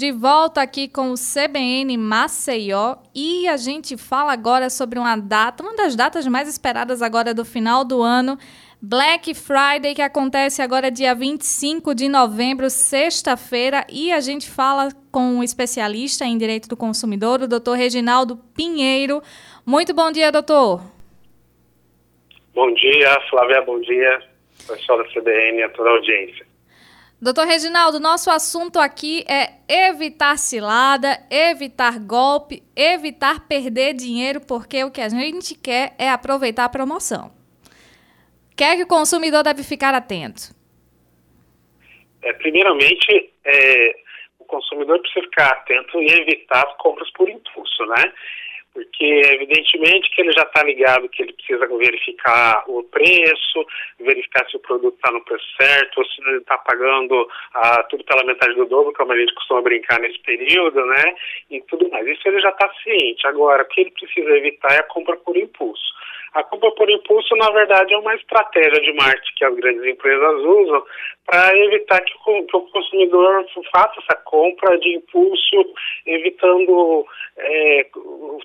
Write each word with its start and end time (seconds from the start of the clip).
De 0.00 0.12
volta 0.12 0.62
aqui 0.62 0.86
com 0.86 1.10
o 1.10 1.14
CBN 1.16 1.96
Maceió 1.96 2.98
e 3.12 3.48
a 3.48 3.56
gente 3.56 3.96
fala 3.96 4.32
agora 4.32 4.70
sobre 4.70 4.96
uma 4.96 5.16
data, 5.16 5.60
uma 5.60 5.74
das 5.74 5.96
datas 5.96 6.24
mais 6.28 6.48
esperadas 6.48 7.02
agora 7.02 7.34
do 7.34 7.44
final 7.44 7.84
do 7.84 8.00
ano, 8.00 8.38
Black 8.80 9.34
Friday, 9.34 9.96
que 9.96 10.00
acontece 10.00 10.62
agora 10.62 10.88
dia 10.88 11.16
25 11.16 11.96
de 11.96 12.08
novembro, 12.08 12.70
sexta-feira, 12.70 13.84
e 13.92 14.12
a 14.12 14.20
gente 14.20 14.48
fala 14.48 14.90
com 15.10 15.38
um 15.38 15.42
especialista 15.42 16.24
em 16.24 16.38
direito 16.38 16.68
do 16.68 16.76
consumidor, 16.76 17.42
o 17.42 17.48
doutor 17.48 17.76
Reginaldo 17.76 18.36
Pinheiro. 18.56 19.20
Muito 19.66 19.92
bom 19.92 20.12
dia, 20.12 20.30
doutor. 20.30 20.80
Bom 22.54 22.72
dia, 22.72 23.20
Flávia, 23.28 23.62
bom 23.62 23.80
dia, 23.80 24.22
pessoal 24.64 24.98
da 24.98 25.10
CBN 25.10 25.64
a 25.64 25.68
toda 25.70 25.90
a 25.90 25.92
audiência. 25.94 26.47
Doutor 27.20 27.46
Reginaldo, 27.46 27.98
nosso 27.98 28.30
assunto 28.30 28.78
aqui 28.78 29.24
é 29.28 29.58
evitar 29.88 30.38
cilada, 30.38 31.18
evitar 31.28 31.98
golpe, 31.98 32.62
evitar 32.76 33.48
perder 33.48 33.94
dinheiro, 33.94 34.40
porque 34.40 34.84
o 34.84 34.90
que 34.90 35.00
a 35.00 35.08
gente 35.08 35.56
quer 35.56 35.96
é 35.98 36.08
aproveitar 36.08 36.66
a 36.66 36.68
promoção. 36.68 37.32
O 38.52 38.56
que 38.56 38.82
o 38.84 38.86
consumidor 38.86 39.42
deve 39.42 39.64
ficar 39.64 39.94
atento? 39.94 40.54
É, 42.22 42.32
primeiramente, 42.34 43.32
é, 43.44 43.96
o 44.38 44.44
consumidor 44.44 45.00
precisa 45.00 45.24
ficar 45.26 45.48
atento 45.48 46.00
e 46.00 46.06
evitar 46.20 46.64
as 46.68 46.76
compras 46.76 47.10
por 47.14 47.28
impulso, 47.28 47.84
né? 47.86 48.12
Porque 48.78 49.22
evidentemente 49.32 50.08
que 50.10 50.22
ele 50.22 50.30
já 50.30 50.42
está 50.42 50.62
ligado 50.62 51.08
que 51.08 51.22
ele 51.22 51.32
precisa 51.32 51.66
verificar 51.66 52.62
o 52.68 52.84
preço, 52.84 53.66
verificar 53.98 54.48
se 54.48 54.56
o 54.56 54.60
produto 54.60 54.94
está 54.94 55.10
no 55.10 55.24
preço 55.24 55.44
certo, 55.60 55.98
ou 55.98 56.04
se 56.06 56.20
ele 56.22 56.38
está 56.38 56.56
pagando 56.58 57.28
ah, 57.54 57.82
tudo 57.90 58.04
pela 58.04 58.22
metade 58.24 58.54
do 58.54 58.66
dobro, 58.66 58.92
como 58.92 59.10
a 59.10 59.18
gente 59.18 59.34
costuma 59.34 59.62
brincar 59.62 59.98
nesse 59.98 60.20
período, 60.20 60.84
né? 60.86 61.14
E 61.50 61.60
tudo 61.62 61.90
mais. 61.90 62.06
Isso 62.06 62.28
ele 62.28 62.40
já 62.40 62.50
está 62.50 62.72
ciente. 62.84 63.26
Agora, 63.26 63.64
o 63.64 63.66
que 63.66 63.80
ele 63.80 63.90
precisa 63.90 64.30
evitar 64.36 64.72
é 64.72 64.78
a 64.78 64.84
compra 64.84 65.16
por 65.16 65.36
impulso. 65.36 65.97
A 66.34 66.42
compra 66.44 66.70
por 66.72 66.90
impulso, 66.90 67.34
na 67.36 67.50
verdade, 67.50 67.94
é 67.94 67.98
uma 67.98 68.14
estratégia 68.14 68.80
de 68.80 68.92
marketing 68.94 69.34
que 69.36 69.44
as 69.44 69.54
grandes 69.56 69.84
empresas 69.84 70.40
usam 70.42 70.84
para 71.26 71.56
evitar 71.56 72.00
que 72.00 72.14
o, 72.26 72.46
que 72.46 72.56
o, 72.56 72.60
consumidor 72.62 73.46
faça 73.72 74.00
essa 74.00 74.16
compra 74.24 74.78
de 74.78 74.96
impulso, 74.96 75.74
evitando 76.06 77.06
é, 77.36 77.86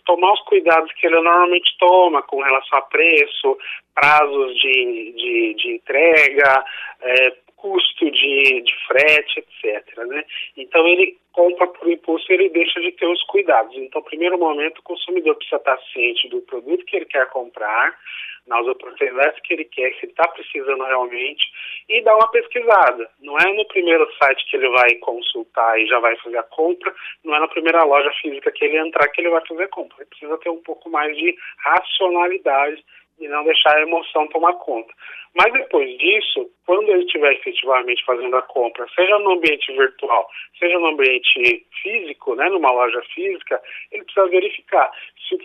tomar 0.05 0.33
os 0.33 0.41
cuidados 0.41 0.91
que 0.93 1.07
ele 1.07 1.15
normalmente 1.15 1.77
toma 1.79 2.21
com 2.23 2.41
relação 2.41 2.79
a 2.79 2.81
preço, 2.83 3.57
prazos 3.95 4.55
de, 4.55 5.13
de, 5.15 5.53
de 5.55 5.75
entrega, 5.75 6.65
é, 7.01 7.33
custo 7.63 8.11
de, 8.11 8.61
de 8.61 8.75
frete, 8.85 9.39
etc. 9.39 9.97
Né? 9.99 10.25
Então 10.57 10.85
ele 10.85 11.17
compra 11.31 11.65
por 11.67 11.89
impulso 11.89 12.25
ele 12.29 12.49
deixa 12.49 12.81
de 12.81 12.91
ter 12.91 13.07
os 13.07 13.23
cuidados. 13.23 13.73
Então, 13.77 14.03
primeiro 14.03 14.37
momento, 14.37 14.79
o 14.79 14.83
consumidor 14.83 15.35
precisa 15.35 15.55
estar 15.55 15.79
ciente 15.93 16.27
do 16.27 16.41
produto 16.41 16.85
que 16.85 16.97
ele 16.97 17.05
quer 17.05 17.27
comprar, 17.29 17.97
nas 18.45 18.67
oportunidades 18.67 19.39
que 19.43 19.53
ele 19.53 19.63
quer, 19.63 19.93
se 19.93 20.05
ele 20.05 20.11
está 20.11 20.27
precisando 20.27 20.83
realmente, 20.83 21.41
e 21.87 22.01
dar 22.01 22.17
uma 22.17 22.29
pesquisada. 22.29 23.09
Não 23.21 23.37
é 23.37 23.53
no 23.53 23.65
primeiro 23.69 24.05
site 24.21 24.45
que 24.49 24.57
ele 24.57 24.67
vai 24.69 24.95
consultar 24.95 25.79
e 25.79 25.87
já 25.87 25.97
vai 25.99 26.17
fazer 26.17 26.37
a 26.37 26.43
compra, 26.43 26.93
não 27.23 27.33
é 27.33 27.39
na 27.39 27.47
primeira 27.47 27.83
loja 27.85 28.11
física 28.21 28.51
que 28.51 28.65
ele 28.65 28.77
entrar 28.77 29.07
que 29.07 29.21
ele 29.21 29.29
vai 29.29 29.45
fazer 29.47 29.63
a 29.63 29.69
compra. 29.69 29.95
Ele 29.99 30.09
precisa 30.09 30.37
ter 30.39 30.49
um 30.49 30.61
pouco 30.61 30.89
mais 30.89 31.15
de 31.15 31.33
racionalidade 31.59 32.83
e 33.23 33.27
não 33.27 33.43
deixar 33.43 33.75
a 33.75 33.81
emoção 33.81 34.27
tomar 34.27 34.53
conta. 34.53 34.93
Mas 35.35 35.51
depois 35.51 35.97
disso, 35.97 36.47
quando 36.65 36.89
ele 36.89 37.05
estiver 37.05 37.33
efetivamente 37.33 38.05
fazendo 38.05 38.35
a 38.35 38.41
compra, 38.43 38.85
seja 38.93 39.17
no 39.17 39.31
ambiente 39.31 39.71
virtual, 39.71 40.29
seja 40.59 40.77
no 40.77 40.87
ambiente 40.87 41.65
físico, 41.81 42.35
né, 42.35 42.49
numa 42.49 42.71
loja 42.71 43.01
física, 43.13 43.59
ele 43.91 44.03
precisa 44.03 44.27
verificar 44.27 44.91
se, 45.27 45.37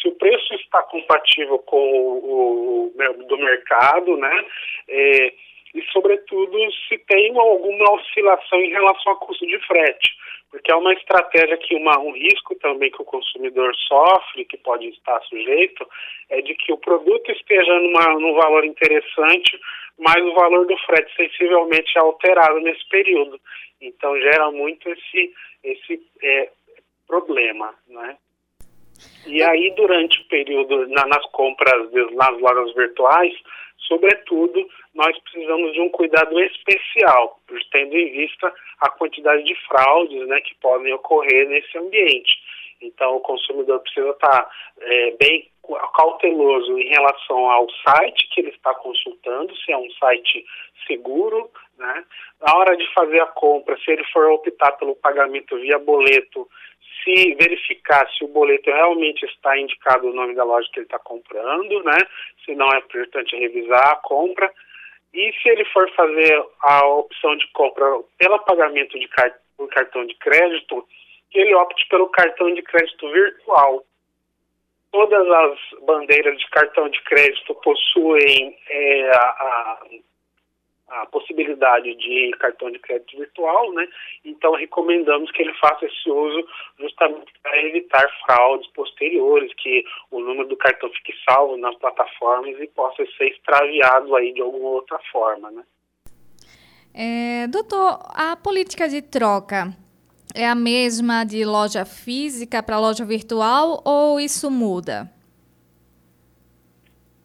se 0.00 0.08
o 0.08 0.12
preço 0.12 0.54
está 0.54 0.82
compatível 0.84 1.58
com 1.60 1.76
o, 1.76 2.92
o 2.96 3.24
do 3.24 3.36
mercado, 3.36 4.16
né, 4.16 4.44
é, 4.88 5.32
e 5.74 5.82
sobretudo 5.92 6.56
se 6.88 6.96
tem 7.06 7.38
alguma 7.38 7.92
oscilação 7.92 8.58
em 8.60 8.70
relação 8.70 9.12
ao 9.12 9.18
custo 9.18 9.46
de 9.46 9.58
frete 9.66 10.16
porque 10.50 10.70
é 10.70 10.76
uma 10.76 10.92
estratégia 10.92 11.56
que 11.58 11.74
uma, 11.74 11.98
um 11.98 12.12
risco 12.12 12.54
também 12.56 12.90
que 12.90 13.02
o 13.02 13.04
consumidor 13.04 13.74
sofre, 13.88 14.44
que 14.44 14.56
pode 14.56 14.88
estar 14.88 15.20
sujeito, 15.22 15.86
é 16.30 16.40
de 16.40 16.54
que 16.54 16.72
o 16.72 16.78
produto 16.78 17.30
esteja 17.32 17.78
numa, 17.80 18.14
num 18.18 18.34
valor 18.34 18.64
interessante, 18.64 19.58
mas 19.98 20.22
o 20.24 20.34
valor 20.34 20.66
do 20.66 20.76
frete 20.78 21.14
sensivelmente 21.16 21.96
é 21.96 22.00
alterado 22.00 22.60
nesse 22.60 22.88
período. 22.88 23.40
Então 23.80 24.18
gera 24.20 24.50
muito 24.50 24.88
esse, 24.88 25.32
esse 25.64 26.02
é, 26.22 26.50
problema, 27.06 27.74
né? 27.88 28.16
E 29.26 29.42
aí, 29.42 29.74
durante 29.76 30.20
o 30.22 30.28
período, 30.28 30.88
na, 30.88 31.06
nas 31.06 31.24
compras 31.26 31.92
nas 32.12 32.40
lojas 32.40 32.74
virtuais, 32.74 33.34
sobretudo, 33.86 34.66
nós 34.94 35.18
precisamos 35.20 35.72
de 35.72 35.80
um 35.80 35.88
cuidado 35.90 36.38
especial, 36.40 37.40
tendo 37.70 37.96
em 37.96 38.10
vista 38.10 38.52
a 38.80 38.90
quantidade 38.90 39.42
de 39.44 39.54
fraudes 39.66 40.26
né, 40.26 40.40
que 40.40 40.54
podem 40.56 40.92
ocorrer 40.92 41.48
nesse 41.48 41.76
ambiente. 41.78 42.32
Então, 42.80 43.16
o 43.16 43.20
consumidor 43.20 43.80
precisa 43.80 44.10
estar 44.10 44.50
é, 44.80 45.10
bem 45.18 45.48
cauteloso 45.94 46.78
em 46.78 46.88
relação 46.88 47.50
ao 47.50 47.66
site 47.70 48.28
que 48.30 48.40
ele 48.40 48.50
está 48.50 48.74
consultando, 48.74 49.56
se 49.56 49.72
é 49.72 49.76
um 49.76 49.90
site 49.92 50.44
seguro, 50.86 51.50
né? 51.78 52.04
Na 52.40 52.56
hora 52.56 52.76
de 52.76 52.86
fazer 52.94 53.20
a 53.20 53.26
compra, 53.26 53.76
se 53.78 53.90
ele 53.90 54.04
for 54.12 54.30
optar 54.30 54.72
pelo 54.72 54.94
pagamento 54.96 55.56
via 55.56 55.78
boleto, 55.78 56.48
se 57.02 57.34
verificar 57.34 58.08
se 58.12 58.24
o 58.24 58.28
boleto 58.28 58.70
realmente 58.70 59.24
está 59.26 59.56
indicado 59.58 60.08
o 60.08 60.12
nome 60.12 60.34
da 60.34 60.44
loja 60.44 60.68
que 60.72 60.80
ele 60.80 60.86
está 60.86 60.98
comprando, 60.98 61.82
né? 61.84 61.98
Se 62.44 62.54
não 62.54 62.66
é 62.72 62.78
importante 62.78 63.36
revisar 63.36 63.92
a 63.92 63.96
compra. 63.96 64.52
E 65.14 65.32
se 65.40 65.48
ele 65.48 65.64
for 65.66 65.90
fazer 65.92 66.44
a 66.62 66.86
opção 66.86 67.36
de 67.36 67.46
compra 67.52 67.86
pelo 68.18 68.38
pagamento 68.40 68.98
de 68.98 69.08
car 69.08 69.32
por 69.56 69.68
cartão 69.68 70.04
de 70.04 70.14
crédito, 70.16 70.86
que 71.30 71.38
ele 71.38 71.54
opte 71.54 71.86
pelo 71.88 72.08
cartão 72.08 72.52
de 72.52 72.62
crédito 72.62 73.10
virtual. 73.10 73.84
Todas 74.92 75.26
as 75.28 75.58
bandeiras 75.86 76.38
de 76.38 76.48
cartão 76.50 76.88
de 76.88 77.00
crédito 77.02 77.54
possuem 77.56 78.56
é, 78.68 79.10
a, 79.10 79.20
a 79.20 79.78
a 80.88 81.06
possibilidade 81.06 81.94
de 81.96 82.30
cartão 82.38 82.70
de 82.70 82.78
crédito 82.78 83.16
virtual, 83.18 83.72
né? 83.72 83.88
Então 84.24 84.54
recomendamos 84.54 85.30
que 85.32 85.42
ele 85.42 85.52
faça 85.54 85.84
esse 85.84 86.10
uso 86.10 86.46
justamente 86.78 87.32
para 87.42 87.60
evitar 87.62 88.06
fraudes 88.24 88.70
posteriores, 88.72 89.52
que 89.54 89.84
o 90.10 90.20
número 90.20 90.48
do 90.48 90.56
cartão 90.56 90.88
fique 90.90 91.12
salvo 91.28 91.56
nas 91.56 91.74
plataformas 91.76 92.58
e 92.60 92.66
possa 92.68 93.04
ser 93.16 93.28
extraviado 93.28 94.14
aí 94.14 94.32
de 94.32 94.40
alguma 94.40 94.68
outra 94.68 94.98
forma, 95.10 95.50
né? 95.50 95.64
É, 96.94 97.46
doutor, 97.48 97.98
a 98.14 98.36
política 98.36 98.88
de 98.88 99.02
troca 99.02 99.76
é 100.34 100.46
a 100.46 100.54
mesma 100.54 101.24
de 101.24 101.44
loja 101.44 101.84
física 101.84 102.62
para 102.62 102.78
loja 102.78 103.04
virtual 103.04 103.82
ou 103.84 104.20
isso 104.20 104.50
muda? 104.50 105.10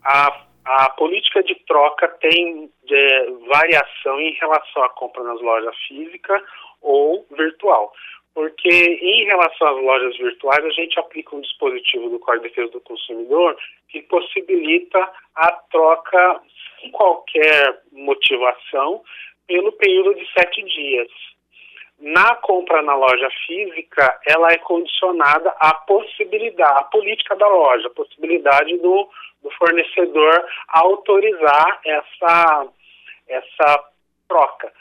A 0.04 0.52
a 0.64 0.90
política 0.92 1.44
de 1.44 1.56
troca 1.72 2.10
tem 2.20 2.70
é, 2.90 3.26
variação 3.48 4.20
em 4.20 4.34
relação 4.34 4.84
à 4.84 4.90
compra 4.90 5.24
nas 5.24 5.40
lojas 5.42 5.76
física 5.88 6.44
ou 6.82 7.26
virtual. 7.32 7.94
Porque 8.34 8.70
em 8.70 9.26
relação 9.26 9.68
às 9.68 9.84
lojas 9.84 10.18
virtuais, 10.18 10.66
a 10.66 10.70
gente 10.70 11.00
aplica 11.00 11.36
um 11.36 11.42
dispositivo 11.42 12.10
do 12.10 12.20
Código 12.20 12.44
de 12.44 12.50
Defesa 12.50 12.72
do 12.72 12.82
Consumidor 12.82 13.58
que 13.90 14.02
possibilita 14.04 15.00
a 15.36 15.52
troca 15.72 16.42
sem 16.80 16.92
qualquer 16.92 17.82
motivação 17.92 19.02
pelo 19.48 19.72
período 19.74 20.16
de 20.16 20.26
sete 20.34 20.64
dias. 20.64 21.10
Na 22.02 22.36
compra 22.36 22.82
na 22.82 22.96
loja 22.96 23.30
física, 23.46 24.20
ela 24.28 24.52
é 24.52 24.58
condicionada 24.58 25.54
à 25.60 25.74
possibilidade, 25.74 26.80
à 26.80 26.84
política 26.86 27.36
da 27.36 27.48
loja, 27.48 27.88
a 27.88 27.92
possibilidade 27.92 28.78
do 28.80 29.08
do 29.42 29.50
fornecedor 29.52 30.46
autorizar 30.68 31.82
essa, 31.86 32.68
essa 33.28 33.91
troca. 34.32 34.72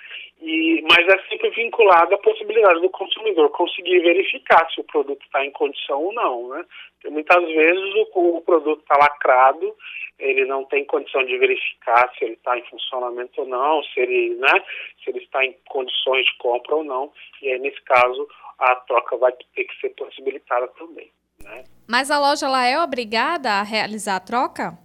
E, 0.41 0.83
mas 0.89 1.07
é 1.07 1.19
sempre 1.29 1.51
vinculado 1.51 2.15
à 2.15 2.19
possibilidade 2.19 2.81
do 2.81 2.89
consumidor 2.89 3.51
conseguir 3.51 4.01
verificar 4.01 4.67
se 4.71 4.81
o 4.81 4.85
produto 4.85 5.23
está 5.23 5.45
em 5.45 5.51
condição 5.51 6.03
ou 6.03 6.13
não. 6.15 6.49
Né? 6.49 6.65
Porque 6.95 7.11
muitas 7.11 7.45
vezes 7.45 7.95
o, 8.15 8.37
o 8.37 8.41
produto 8.41 8.81
está 8.81 8.97
lacrado, 8.99 9.75
ele 10.19 10.47
não 10.47 10.65
tem 10.65 10.85
condição 10.85 11.25
de 11.25 11.37
verificar 11.37 12.11
se 12.17 12.25
ele 12.25 12.35
está 12.35 12.57
em 12.57 12.65
funcionamento 12.65 13.41
ou 13.41 13.47
não, 13.47 13.83
se 13.85 14.01
ele, 14.01 14.35
né, 14.37 14.65
se 15.03 15.11
ele 15.11 15.19
está 15.19 15.45
em 15.45 15.55
condições 15.69 16.25
de 16.25 16.37
compra 16.39 16.77
ou 16.77 16.85
não. 16.85 17.13
E 17.43 17.53
aí, 17.53 17.59
nesse 17.59 17.81
caso, 17.83 18.27
a 18.59 18.77
troca 18.77 19.17
vai 19.17 19.33
ter 19.33 19.65
que 19.65 19.81
ser 19.81 19.91
possibilitada 19.91 20.69
também. 20.69 21.11
Né? 21.43 21.65
Mas 21.89 22.11
a 22.11 22.19
loja 22.19 22.49
lá 22.49 22.67
é 22.67 22.79
obrigada 22.79 23.51
a 23.51 23.63
realizar 23.63 24.17
a 24.17 24.21
troca? 24.21 24.79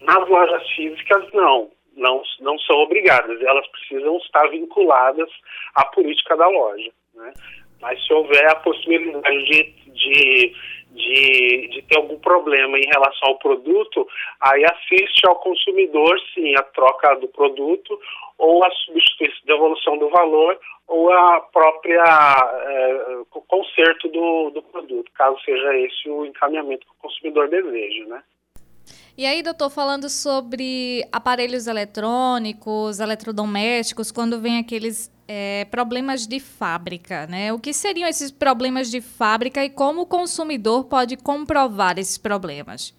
Nas 0.00 0.28
lojas 0.28 0.68
físicas, 0.76 1.32
não. 1.32 1.70
Não, 1.98 2.22
não 2.40 2.58
são 2.60 2.76
obrigadas, 2.78 3.40
elas 3.42 3.66
precisam 3.68 4.16
estar 4.18 4.48
vinculadas 4.48 5.28
à 5.74 5.84
política 5.86 6.36
da 6.36 6.48
loja. 6.48 6.90
Né? 7.14 7.32
Mas 7.80 8.04
se 8.04 8.12
houver 8.12 8.46
a 8.50 8.56
possibilidade 8.56 9.44
de, 9.44 9.62
de, 9.92 10.54
de, 10.90 11.68
de, 11.68 11.82
ter 11.82 11.96
algum 11.96 12.18
problema 12.18 12.78
em 12.78 12.86
relação 12.86 13.28
ao 13.28 13.38
produto, 13.38 14.06
aí 14.40 14.64
assiste 14.64 15.26
ao 15.28 15.36
consumidor, 15.36 16.18
sim, 16.34 16.54
a 16.56 16.62
troca 16.62 17.14
do 17.16 17.28
produto 17.28 17.98
ou 18.36 18.64
a 18.64 18.70
substituição, 18.70 19.40
devolução 19.44 19.98
do 19.98 20.08
valor 20.08 20.58
ou 20.86 21.12
a 21.12 21.40
própria 21.52 22.02
é, 22.02 23.18
conserto 23.48 24.08
do, 24.08 24.50
do 24.50 24.62
produto, 24.62 25.10
caso 25.12 25.38
seja 25.44 25.76
esse 25.76 26.08
o 26.08 26.24
encaminhamento 26.24 26.86
que 26.86 26.92
o 26.92 27.02
consumidor 27.02 27.48
deseja, 27.48 28.06
né? 28.06 28.22
E 29.18 29.26
aí, 29.26 29.42
doutor, 29.42 29.68
falando 29.68 30.08
sobre 30.08 31.02
aparelhos 31.10 31.66
eletrônicos, 31.66 33.00
eletrodomésticos, 33.00 34.12
quando 34.12 34.40
vem 34.40 34.60
aqueles 34.60 35.10
é, 35.26 35.64
problemas 35.64 36.24
de 36.24 36.38
fábrica, 36.38 37.26
né? 37.26 37.52
O 37.52 37.58
que 37.58 37.72
seriam 37.72 38.08
esses 38.08 38.30
problemas 38.30 38.92
de 38.92 39.00
fábrica 39.00 39.64
e 39.64 39.70
como 39.70 40.02
o 40.02 40.06
consumidor 40.06 40.88
pode 40.88 41.16
comprovar 41.16 41.98
esses 41.98 42.16
problemas? 42.16 42.96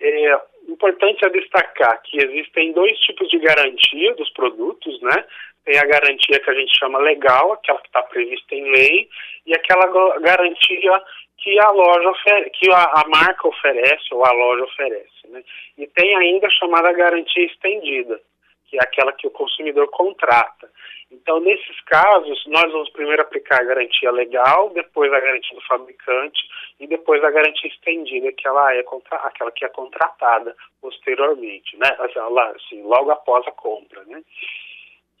É 0.00 0.40
importante 0.70 1.22
é 1.22 1.28
destacar 1.28 2.00
que 2.04 2.16
existem 2.16 2.72
dois 2.72 2.98
tipos 3.00 3.28
de 3.28 3.38
garantia 3.40 4.14
dos 4.14 4.30
produtos, 4.30 5.02
né? 5.02 5.22
Tem 5.66 5.78
a 5.78 5.84
garantia 5.84 6.40
que 6.40 6.50
a 6.50 6.54
gente 6.54 6.72
chama 6.78 6.98
legal, 6.98 7.52
aquela 7.52 7.78
que 7.82 7.88
está 7.88 8.02
prevista 8.02 8.54
em 8.54 8.72
lei, 8.72 9.06
e 9.44 9.54
aquela 9.54 10.18
garantia 10.20 11.02
que 11.44 11.60
a 11.60 11.70
loja 11.70 12.10
que 12.54 12.72
a, 12.72 12.84
a, 12.84 13.04
marca 13.06 13.46
oferece 13.46 14.14
ou 14.14 14.24
a 14.24 14.32
loja 14.32 14.64
oferece, 14.64 15.28
né? 15.28 15.44
E 15.76 15.86
tem 15.88 16.16
ainda 16.16 16.46
a 16.46 16.50
chamada 16.50 16.90
garantia 16.92 17.44
estendida, 17.44 18.18
que 18.64 18.78
é 18.78 18.80
aquela 18.80 19.12
que 19.12 19.26
o 19.26 19.30
consumidor 19.30 19.86
contrata. 19.88 20.70
Então, 21.12 21.40
nesses 21.40 21.78
casos, 21.82 22.42
nós 22.46 22.72
vamos 22.72 22.88
primeiro 22.90 23.20
aplicar 23.20 23.60
a 23.60 23.64
garantia 23.64 24.10
legal, 24.10 24.70
depois 24.70 25.12
a 25.12 25.20
garantia 25.20 25.54
do 25.54 25.66
fabricante 25.66 26.40
e 26.80 26.86
depois 26.86 27.22
a 27.22 27.30
garantia 27.30 27.70
estendida, 27.70 28.32
que 28.32 28.48
ela 28.48 28.74
é 28.74 28.82
contra, 28.82 29.18
aquela 29.18 29.52
que 29.52 29.66
é 29.66 29.68
contratada 29.68 30.56
posteriormente, 30.80 31.76
né? 31.76 31.94
Assim, 31.98 32.18
assim, 32.56 32.82
logo 32.82 33.10
após 33.10 33.46
a 33.46 33.52
compra, 33.52 34.02
né? 34.06 34.22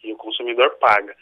E 0.02 0.10
o 0.10 0.16
consumidor 0.16 0.70
paga. 0.80 1.14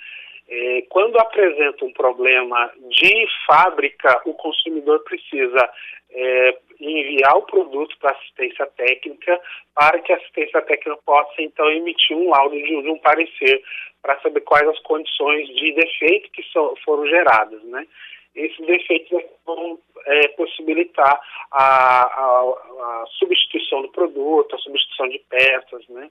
É, 0.54 0.82
quando 0.90 1.18
apresenta 1.18 1.82
um 1.82 1.92
problema 1.94 2.70
de 2.90 3.26
fábrica, 3.46 4.20
o 4.26 4.34
consumidor 4.34 5.02
precisa 5.02 5.72
é, 6.10 6.58
enviar 6.78 7.38
o 7.38 7.46
produto 7.46 7.96
para 7.98 8.10
assistência 8.10 8.66
técnica 8.66 9.40
para 9.74 9.98
que 10.00 10.12
a 10.12 10.16
assistência 10.16 10.60
técnica 10.60 11.00
possa 11.06 11.40
então 11.40 11.70
emitir 11.70 12.14
um 12.14 12.28
laudo 12.28 12.54
de, 12.54 12.76
um 12.76 12.98
parecer 12.98 13.62
para 14.02 14.20
saber 14.20 14.42
quais 14.42 14.68
as 14.68 14.78
condições 14.80 15.48
de 15.48 15.72
defeito 15.72 16.30
que 16.32 16.42
so, 16.42 16.76
foram 16.84 17.06
geradas, 17.06 17.62
né? 17.64 17.86
Esses 18.34 18.66
defeitos 18.66 19.22
vão 19.46 19.78
é, 20.04 20.28
possibilitar 20.28 21.18
a, 21.50 22.02
a, 22.02 22.40
a 22.42 23.04
substituição 23.18 23.80
do 23.80 23.88
produto, 23.88 24.54
a 24.54 24.58
substituição 24.58 25.08
de 25.08 25.18
peças, 25.30 25.88
né? 25.88 26.10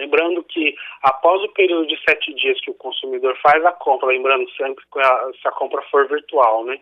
Lembrando 0.00 0.42
que 0.44 0.74
após 1.02 1.42
o 1.42 1.52
período 1.52 1.86
de 1.86 2.00
sete 2.08 2.32
dias 2.32 2.58
que 2.62 2.70
o 2.70 2.74
consumidor 2.74 3.36
faz 3.42 3.62
a 3.66 3.72
compra, 3.72 4.08
lembrando 4.08 4.48
sempre 4.52 4.82
que 4.90 4.98
a, 4.98 5.30
se 5.38 5.46
a 5.46 5.52
compra 5.52 5.82
for 5.90 6.08
virtual, 6.08 6.64
né, 6.64 6.80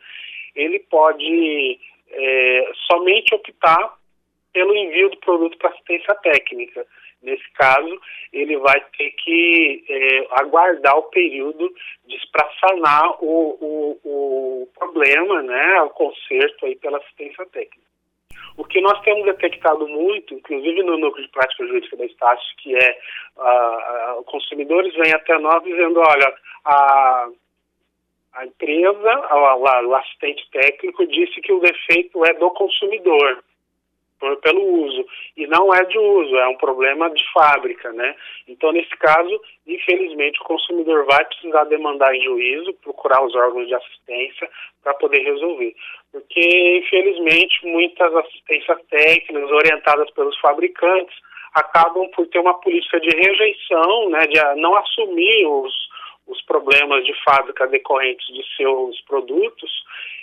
ele 0.54 0.78
pode 0.78 1.80
é, 2.10 2.72
somente 2.86 3.34
optar 3.34 3.98
pelo 4.52 4.72
envio 4.76 5.10
do 5.10 5.16
produto 5.16 5.58
para 5.58 5.70
assistência 5.70 6.14
técnica. 6.14 6.86
Nesse 7.20 7.50
caso, 7.54 8.00
ele 8.32 8.56
vai 8.58 8.80
ter 8.96 9.10
que 9.10 9.84
é, 9.88 10.26
aguardar 10.40 10.96
o 10.96 11.10
período 11.10 11.74
para 12.30 12.48
sanar 12.60 13.16
o, 13.20 13.58
o, 13.60 14.00
o 14.04 14.68
problema, 14.78 15.42
né, 15.42 15.82
o 15.82 15.90
conserto 15.90 16.66
aí 16.66 16.76
pela 16.76 16.98
assistência 16.98 17.44
técnica. 17.46 17.88
O 18.58 18.64
que 18.64 18.80
nós 18.80 19.00
temos 19.02 19.24
detectado 19.24 19.86
muito, 19.86 20.34
inclusive 20.34 20.82
no 20.82 20.98
núcleo 20.98 21.24
de 21.24 21.30
prática 21.30 21.64
jurídica 21.64 21.96
da 21.96 22.04
Estácio, 22.04 22.56
que 22.58 22.74
é 22.74 22.98
uh, 23.36 24.24
consumidores 24.24 24.92
vêm 24.94 25.12
até 25.14 25.38
nós 25.38 25.62
dizendo, 25.62 26.00
olha, 26.00 26.34
a, 26.64 27.28
a 28.34 28.46
empresa, 28.46 29.28
o 29.86 29.94
assistente 29.94 30.50
técnico 30.50 31.06
disse 31.06 31.40
que 31.40 31.52
o 31.52 31.60
defeito 31.60 32.24
é 32.26 32.34
do 32.34 32.50
consumidor 32.50 33.44
pelo 34.42 34.62
uso. 34.84 35.06
E 35.36 35.46
não 35.46 35.72
é 35.72 35.84
de 35.84 35.98
uso, 35.98 36.36
é 36.36 36.48
um 36.48 36.56
problema 36.56 37.10
de 37.10 37.24
fábrica, 37.32 37.92
né? 37.92 38.14
Então 38.46 38.72
nesse 38.72 38.96
caso, 38.96 39.40
infelizmente 39.66 40.40
o 40.40 40.44
consumidor 40.44 41.04
vai 41.06 41.24
precisar 41.24 41.64
demandar 41.64 42.14
em 42.14 42.22
juízo, 42.22 42.74
procurar 42.82 43.24
os 43.24 43.34
órgãos 43.34 43.66
de 43.66 43.74
assistência 43.74 44.50
para 44.82 44.94
poder 44.94 45.22
resolver, 45.22 45.74
porque 46.12 46.78
infelizmente 46.78 47.66
muitas 47.66 48.14
assistências 48.14 48.78
técnicas 48.90 49.50
orientadas 49.50 50.10
pelos 50.10 50.38
fabricantes 50.40 51.16
acabam 51.54 52.08
por 52.10 52.26
ter 52.28 52.38
uma 52.38 52.54
política 52.60 53.00
de 53.00 53.08
rejeição, 53.08 54.10
né, 54.10 54.20
de 54.26 54.60
não 54.60 54.76
assumir 54.76 55.46
os 55.46 55.88
os 56.28 56.42
problemas 56.42 57.04
de 57.04 57.14
fábrica 57.24 57.66
decorrentes 57.66 58.26
de 58.28 58.44
seus 58.54 59.00
produtos 59.02 59.70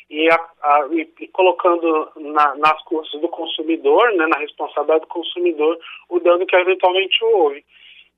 e, 0.10 0.30
a, 0.30 0.36
a, 0.36 0.88
e, 0.92 1.10
e 1.20 1.28
colocando 1.30 2.12
na, 2.16 2.56
nas 2.56 2.82
custas 2.84 3.20
do 3.22 3.28
consumidor, 3.30 4.14
né, 4.14 4.28
na 4.28 4.38
responsabilidade 4.38 5.02
do 5.02 5.08
consumidor, 5.08 5.80
o 6.10 6.20
dano 6.20 6.46
que 6.46 6.56
eventualmente 6.56 7.24
houve. 7.24 7.64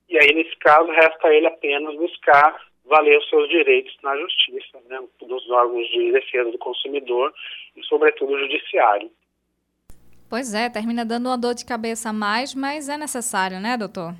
E 0.10 0.18
aí, 0.18 0.34
nesse 0.34 0.56
caso, 0.58 0.90
resta 0.92 1.34
ele 1.34 1.48
apenas 1.48 1.96
buscar 1.96 2.62
valer 2.86 3.18
os 3.18 3.30
seus 3.30 3.50
direitos 3.50 3.96
na 4.02 4.16
justiça, 4.18 4.80
né, 4.90 5.02
dos 5.22 5.50
órgãos 5.50 5.88
de 5.90 6.12
defesa 6.12 6.52
do 6.52 6.58
consumidor 6.58 7.34
e, 7.76 7.84
sobretudo, 7.84 8.34
o 8.34 8.40
judiciário. 8.40 9.10
Pois 10.30 10.54
é, 10.54 10.70
termina 10.70 11.06
dando 11.06 11.28
uma 11.28 11.38
dor 11.38 11.54
de 11.54 11.66
cabeça 11.66 12.10
a 12.10 12.14
mais, 12.14 12.54
mas 12.54 12.90
é 12.90 12.98
necessário, 12.98 13.60
né, 13.60 13.78
doutor? 13.78 14.14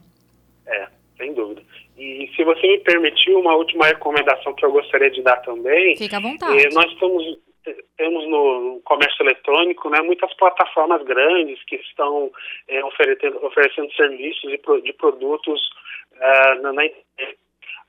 É, 0.66 0.88
sem 1.18 1.34
dúvida. 1.34 1.62
E 1.98 2.30
se 2.36 2.44
você 2.44 2.68
me 2.68 2.80
permitir, 2.80 3.34
uma 3.34 3.56
última 3.56 3.88
recomendação 3.88 4.54
que 4.54 4.64
eu 4.64 4.72
gostaria 4.72 5.10
de 5.10 5.22
dar 5.22 5.38
também. 5.38 5.98
Fica 5.98 6.18
à 6.18 6.22
vontade. 6.22 6.66
Eh, 6.66 6.70
nós 6.72 6.86
estamos 6.92 7.40
temos 7.98 8.28
no 8.28 8.82
comércio 8.84 9.24
eletrônico 9.24 9.90
né, 9.90 10.02
muitas 10.02 10.34
plataformas 10.36 11.04
grandes 11.04 11.64
que 11.66 11.76
estão 11.76 12.32
é, 12.68 12.84
oferecendo, 12.84 13.46
oferecendo 13.46 13.92
serviços 13.94 14.50
de, 14.50 14.82
de 14.82 14.94
produtos 14.94 15.62
uh, 16.14 16.62
na, 16.62 16.74
na. 16.74 16.84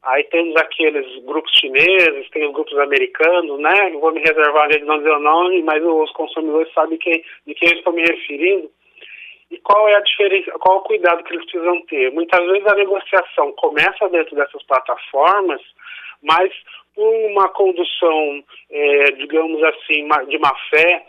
Aí 0.03 0.25
temos 0.25 0.55
aqueles 0.57 1.25
grupos 1.25 1.51
chineses, 1.59 2.31
tem 2.31 2.47
os 2.47 2.55
grupos 2.55 2.79
americanos, 2.79 3.59
né? 3.59 3.91
Vou 4.01 4.13
me 4.13 4.21
reservar 4.21 4.69
de 4.69 4.79
não 4.85 4.99
dizer 4.99 5.11
o 5.11 5.19
nome, 5.19 5.63
mas 5.63 5.83
os 5.83 6.11
consumidores 6.13 6.73
sabem 6.73 6.99
quem, 6.99 7.25
de 7.47 7.55
quem 7.55 7.69
eu 7.71 7.79
estou 7.79 7.93
me 7.93 8.03
referindo. 8.03 8.71
E 9.51 9.59
qual 9.59 9.89
é 9.89 9.97
a 9.97 10.01
diferença, 10.01 10.53
qual 10.61 10.77
é 10.77 10.81
o 10.81 10.85
cuidado 10.85 11.25
que 11.25 11.33
eles 11.33 11.45
precisam 11.47 11.81
ter? 11.87 12.13
Muitas 12.13 12.47
vezes 12.47 12.67
a 12.67 12.77
negociação 12.77 13.53
começa 13.53 14.09
dentro 14.09 14.37
dessas 14.37 14.63
plataformas, 14.65 15.61
mas 16.23 16.53
uma 16.99 17.49
condução, 17.51 18.43
é, 18.71 19.05
digamos 19.13 19.63
assim, 19.63 20.09
de 20.29 20.39
má 20.39 20.53
fé, 20.71 21.07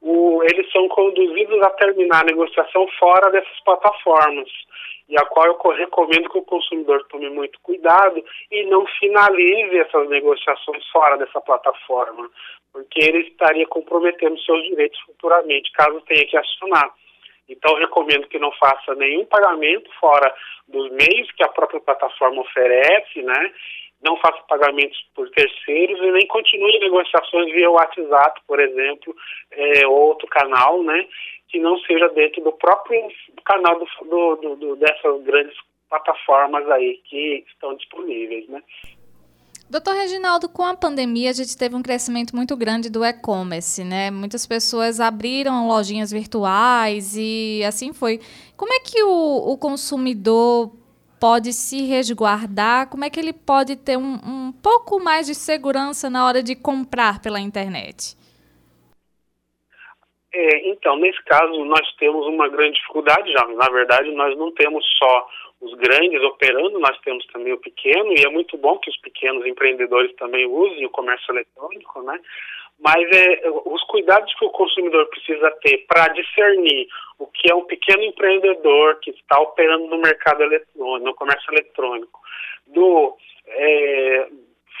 o, 0.00 0.42
eles 0.44 0.70
são 0.70 0.86
conduzidos 0.88 1.60
a 1.62 1.70
terminar 1.70 2.20
a 2.20 2.26
negociação 2.26 2.86
fora 2.98 3.30
dessas 3.30 3.60
plataformas, 3.64 4.48
e 5.08 5.16
a 5.18 5.24
qual 5.26 5.46
eu 5.46 5.58
recomendo 5.76 6.30
que 6.30 6.38
o 6.38 6.42
consumidor 6.42 7.04
tome 7.08 7.28
muito 7.30 7.58
cuidado 7.62 8.22
e 8.50 8.64
não 8.64 8.86
finalize 8.98 9.78
essas 9.78 10.08
negociações 10.08 10.86
fora 10.88 11.16
dessa 11.18 11.40
plataforma, 11.40 12.30
porque 12.72 13.00
ele 13.00 13.28
estaria 13.28 13.66
comprometendo 13.66 14.38
seus 14.40 14.62
direitos 14.64 14.98
futuramente, 15.00 15.72
caso 15.72 16.00
tenha 16.02 16.26
que 16.26 16.36
acionar. 16.36 16.90
Então, 17.48 17.74
recomendo 17.76 18.26
que 18.28 18.38
não 18.38 18.50
faça 18.52 18.94
nenhum 18.94 19.26
pagamento 19.26 19.90
fora 20.00 20.34
dos 20.66 20.90
meios 20.92 21.30
que 21.32 21.44
a 21.44 21.48
própria 21.48 21.80
plataforma 21.80 22.40
oferece, 22.40 23.22
né? 23.22 23.52
Não 24.04 24.16
faça 24.18 24.38
pagamentos 24.48 24.98
por 25.14 25.28
terceiros 25.30 25.98
e 25.98 26.12
nem 26.12 26.26
continue 26.26 26.78
negociações 26.78 27.50
via 27.52 27.70
WhatsApp, 27.70 28.40
por 28.46 28.60
exemplo, 28.60 29.16
é, 29.50 29.86
outro 29.86 30.28
canal, 30.28 30.82
né, 30.82 31.06
que 31.48 31.58
não 31.58 31.78
seja 31.80 32.08
dentro 32.10 32.42
do 32.42 32.52
próprio 32.52 33.00
canal 33.44 33.78
do, 33.78 34.36
do, 34.36 34.56
do, 34.56 34.76
dessas 34.76 35.22
grandes 35.22 35.56
plataformas 35.88 36.68
aí 36.70 37.00
que 37.04 37.44
estão 37.48 37.74
disponíveis, 37.74 38.48
né. 38.48 38.62
Doutor 39.68 39.94
Reginaldo, 39.94 40.48
com 40.48 40.62
a 40.62 40.76
pandemia 40.76 41.30
a 41.30 41.32
gente 41.32 41.56
teve 41.56 41.74
um 41.74 41.82
crescimento 41.82 42.36
muito 42.36 42.54
grande 42.54 42.90
do 42.90 43.02
e-commerce, 43.02 43.82
né? 43.82 44.10
Muitas 44.10 44.46
pessoas 44.46 45.00
abriram 45.00 45.66
lojinhas 45.66 46.10
virtuais 46.10 47.16
e 47.16 47.62
assim 47.66 47.92
foi. 47.92 48.20
Como 48.56 48.72
é 48.72 48.80
que 48.80 49.02
o, 49.02 49.52
o 49.52 49.56
consumidor 49.56 50.70
pode 51.20 51.52
se 51.52 51.86
resguardar? 51.86 52.88
Como 52.88 53.04
é 53.04 53.10
que 53.10 53.18
ele 53.18 53.32
pode 53.32 53.76
ter 53.76 53.96
um, 53.96 54.14
um 54.24 54.52
pouco 54.52 54.98
mais 55.02 55.26
de 55.26 55.34
segurança 55.34 56.10
na 56.10 56.26
hora 56.26 56.42
de 56.42 56.54
comprar 56.54 57.20
pela 57.20 57.40
internet? 57.40 58.16
É, 60.32 60.68
então, 60.68 60.96
nesse 60.96 61.22
caso, 61.24 61.64
nós 61.64 61.94
temos 61.96 62.26
uma 62.26 62.48
grande 62.48 62.74
dificuldade 62.74 63.30
já. 63.32 63.46
Na 63.46 63.68
verdade, 63.70 64.10
nós 64.12 64.36
não 64.36 64.52
temos 64.52 64.84
só 64.98 65.28
os 65.64 65.74
grandes 65.74 66.22
operando, 66.22 66.78
nós 66.78 66.98
temos 67.00 67.26
também 67.28 67.52
o 67.52 67.60
pequeno, 67.60 68.12
e 68.12 68.24
é 68.24 68.28
muito 68.28 68.56
bom 68.58 68.78
que 68.78 68.90
os 68.90 68.96
pequenos 68.98 69.46
empreendedores 69.46 70.14
também 70.16 70.46
usem 70.46 70.84
o 70.84 70.90
comércio 70.90 71.32
eletrônico, 71.32 72.02
né? 72.02 72.20
Mas 72.78 73.04
é, 73.16 73.48
os 73.64 73.82
cuidados 73.84 74.34
que 74.34 74.44
o 74.44 74.50
consumidor 74.50 75.06
precisa 75.06 75.50
ter 75.62 75.86
para 75.86 76.12
discernir 76.12 76.86
o 77.18 77.26
que 77.26 77.50
é 77.50 77.54
um 77.54 77.64
pequeno 77.64 78.02
empreendedor 78.02 78.98
que 79.00 79.10
está 79.10 79.40
operando 79.40 79.86
no 79.86 79.98
mercado 79.98 80.42
eletrônico, 80.42 81.06
no 81.06 81.14
comércio 81.14 81.52
eletrônico, 81.52 82.20
do 82.66 83.16
é, 83.46 84.28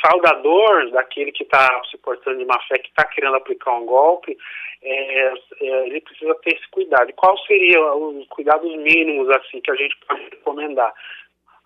fraudador, 0.00 0.90
daquele 0.90 1.32
que 1.32 1.44
está 1.44 1.82
se 1.90 1.96
portando 1.98 2.38
de 2.38 2.44
má 2.44 2.58
fé, 2.68 2.78
que 2.78 2.88
está 2.88 3.04
querendo 3.04 3.36
aplicar 3.36 3.72
um 3.72 3.86
golpe, 3.86 4.36
é, 4.82 5.34
é, 5.60 5.86
ele 5.86 6.00
precisa 6.00 6.34
ter 6.36 6.56
esse 6.56 6.68
cuidado. 6.70 7.08
E 7.08 7.14
qual 7.14 7.36
seria 7.38 7.80
os 7.94 8.26
cuidados 8.28 8.74
mínimos 8.76 9.28
assim 9.30 9.60
que 9.60 9.70
a 9.70 9.76
gente 9.76 9.96
pode 10.06 10.22
recomendar? 10.30 10.92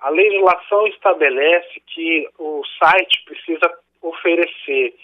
A 0.00 0.11
legislação 0.11 0.87
estabelece 0.87 1.82
que 1.87 2.28
o 2.38 2.62
site 2.78 3.25
precisa 3.25 3.78
oferecer 4.00 4.94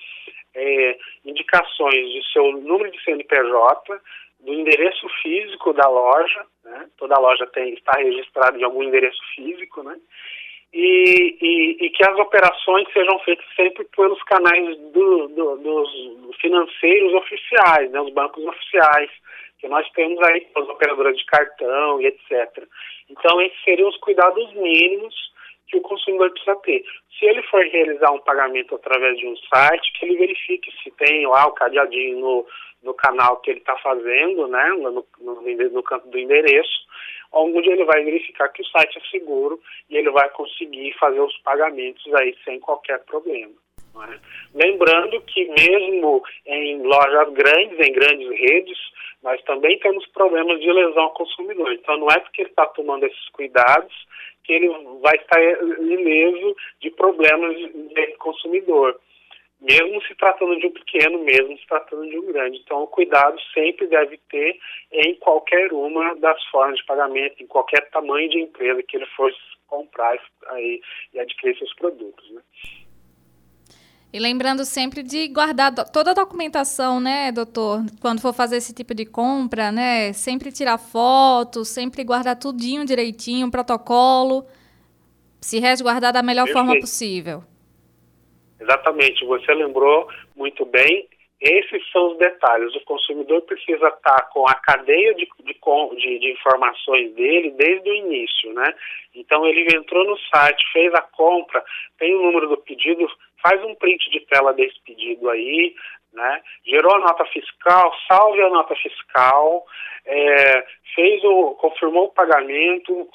é, 0.55 0.99
indicações 1.25 2.13
de 2.13 2.33
seu 2.33 2.53
número 2.53 2.91
de 2.93 3.03
CNPJ, 3.03 4.01
do 4.41 4.53
endereço 4.53 5.09
físico 5.23 5.73
da 5.73 5.89
loja, 5.89 6.47
né? 6.63 6.89
toda 6.99 7.19
loja 7.19 7.47
tem, 7.49 7.73
está 7.75 7.99
registrada 7.99 8.57
em 8.59 8.63
algum 8.63 8.83
endereço 8.83 9.21
físico, 9.35 9.83
né? 9.83 9.99
E, 10.75 11.39
e, 11.41 11.87
e, 11.87 11.91
que 11.91 12.03
as 12.03 12.19
operações 12.19 12.93
sejam 12.93 13.17
feitas 13.21 13.47
sempre 13.55 13.85
pelos 13.97 14.21
canais 14.25 14.77
do, 14.93 15.29
do, 15.29 15.57
dos 15.59 16.37
financeiros 16.41 17.15
oficiais, 17.15 17.91
né, 17.93 18.01
os 18.01 18.13
bancos 18.13 18.45
oficiais, 18.45 19.11
que 19.61 19.69
nós 19.69 19.89
temos 19.93 20.21
aí 20.25 20.45
as 20.57 20.69
operadoras 20.69 21.17
de 21.17 21.25
cartão 21.27 22.01
e 22.01 22.07
etc. 22.07 22.67
Então, 23.09 23.41
esses 23.41 23.63
seriam 23.63 23.89
os 23.89 23.97
cuidados 23.99 24.53
mínimos 24.55 25.15
que 25.69 25.77
o 25.77 25.81
consumidor 25.81 26.31
precisa 26.33 26.57
ter. 26.57 26.85
Se 27.19 27.25
ele 27.25 27.43
for 27.45 27.65
realizar 27.65 28.11
um 28.11 28.21
pagamento 28.21 28.75
através 28.75 29.17
de 29.17 29.29
um 29.29 29.37
site, 29.37 29.93
que 29.93 30.07
ele 30.07 30.17
verifique 30.17 30.73
se 30.83 30.91
tem 30.91 31.25
lá 31.27 31.47
o 31.47 31.53
cadeadinho 31.53 32.19
no, 32.19 32.47
no 32.85 32.95
canal 32.95 33.39
que 33.39 33.51
ele 33.51 33.61
está 33.61 33.77
fazendo, 33.79 34.47
né, 34.47 34.69
no, 34.79 35.05
no, 35.19 35.43
no 35.43 35.83
campo 35.83 36.09
do 36.09 36.19
endereço, 36.19 36.85
onde 37.33 37.69
ele 37.69 37.85
vai 37.85 38.05
verificar 38.05 38.49
que 38.51 38.63
o 38.63 38.67
site 38.67 38.99
é 38.99 39.11
seguro 39.11 39.61
e 39.91 39.97
ele 39.97 40.11
vai 40.11 40.29
conseguir 40.31 40.93
fazer 40.99 41.21
os 41.21 41.37
pagamentos 41.39 42.15
aí 42.15 42.37
sem 42.45 42.61
qualquer 42.61 43.03
problema. 43.05 43.53
É? 44.09 44.19
Lembrando 44.55 45.21
que 45.23 45.49
mesmo 45.49 46.23
em 46.47 46.83
lojas 46.83 47.33
grandes, 47.33 47.79
em 47.79 47.93
grandes 47.93 48.29
redes, 48.29 48.79
nós 49.23 49.41
também 49.43 49.79
temos 49.79 50.07
problemas 50.09 50.61
de 50.61 50.71
lesão 50.71 51.05
ao 51.05 51.15
consumidor. 51.15 51.73
Então 51.73 51.97
não 51.97 52.09
é 52.09 52.19
porque 52.21 52.43
ele 52.43 52.51
está 52.51 52.67
tomando 52.67 53.05
esses 53.05 53.29
cuidados 53.31 53.95
que 54.45 54.53
ele 54.53 54.69
vai 55.01 55.17
estar 55.17 55.41
ileso 55.41 56.57
de 56.81 56.91
problemas 56.91 57.57
de 57.57 58.07
consumidor 58.19 58.99
mesmo 59.65 60.03
se 60.03 60.15
tratando 60.17 60.59
de 60.59 60.67
um 60.67 60.71
pequeno, 60.71 61.25
mesmo 61.25 61.57
se 61.59 61.67
tratando 61.67 62.07
de 62.09 62.19
um 62.19 62.27
grande. 62.27 62.59
Então, 62.59 62.83
o 62.83 62.87
cuidado 62.87 63.37
sempre 63.55 63.87
deve 63.87 64.19
ter 64.31 64.59
em 64.93 65.15
qualquer 65.15 65.73
uma 65.73 66.15
das 66.17 66.43
formas 66.47 66.77
de 66.77 66.85
pagamento, 66.85 67.43
em 67.43 67.47
qualquer 67.47 67.89
tamanho 67.91 68.29
de 68.29 68.41
empresa 68.41 68.83
que 68.83 68.97
ele 68.97 69.07
fosse 69.17 69.39
comprar 69.67 70.17
aí, 70.49 70.81
e 71.15 71.19
adquirir 71.19 71.57
seus 71.59 71.75
produtos. 71.77 72.31
Né? 72.31 72.43
E 74.13 74.19
lembrando 74.21 74.65
sempre 74.67 75.03
de 75.03 75.27
guardar 75.29 75.75
toda 75.91 76.11
a 76.11 76.15
documentação, 76.15 77.01
né, 77.01 77.33
doutor? 77.33 77.81
Quando 78.01 78.21
for 78.21 78.35
fazer 78.35 78.59
esse 78.59 78.75
tipo 78.75 78.95
de 78.95 79.07
compra, 79.07 79.73
né? 79.73 80.13
Sempre 80.13 80.53
tirar 80.53 80.79
foto, 80.79 81.65
sempre 81.65 82.05
guardar 82.05 82.39
tudinho 82.39 82.85
direitinho, 82.85 83.51
protocolo, 83.51 84.47
se 85.41 85.59
resguardar 85.59 86.13
da 86.13 86.23
melhor 86.23 86.45
Perfeito. 86.45 86.67
forma 86.67 86.81
possível. 86.81 87.43
Exatamente, 88.65 89.27
você 89.27 89.53
lembrou 89.53 90.09
muito 90.35 90.65
bem. 90.65 91.07
Esses 91.41 91.87
são 91.91 92.13
os 92.13 92.19
detalhes. 92.19 92.75
O 92.75 92.85
consumidor 92.85 93.43
precisa 93.43 93.89
estar 93.89 94.31
com 94.33 94.49
a 94.49 94.55
cadeia 94.55 95.15
de, 95.15 95.29
de, 95.41 96.19
de, 96.19 96.33
informações 96.33 97.13
dele 97.13 97.51
desde 97.51 97.91
o 97.91 97.95
início, 97.95 98.55
né? 98.55 98.75
Então 99.15 99.45
ele 99.45 99.77
entrou 99.77 100.05
no 100.07 100.17
site, 100.35 100.65
fez 100.73 100.95
a 100.95 101.03
compra, 101.03 101.63
tem 101.99 102.15
o 102.15 102.23
número 102.23 102.49
do 102.49 102.57
pedido, 102.57 103.07
faz 103.43 103.63
um 103.63 103.75
print 103.75 104.11
de 104.11 104.21
tela 104.21 104.55
desse 104.55 104.81
pedido 104.87 105.29
aí, 105.29 105.75
né? 106.15 106.41
Gerou 106.65 106.95
a 106.95 107.01
nota 107.01 107.27
fiscal, 107.27 107.93
salve 108.09 108.41
a 108.41 108.49
nota 108.49 108.75
fiscal, 108.77 109.67
é, 110.07 110.67
fez 110.95 111.23
o, 111.25 111.51
confirmou 111.57 112.07
o 112.07 112.13
pagamento, 112.13 113.07